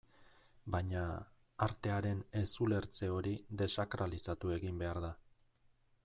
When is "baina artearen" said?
0.75-2.23